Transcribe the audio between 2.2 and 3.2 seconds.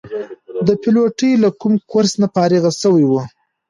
نه فارغ شوي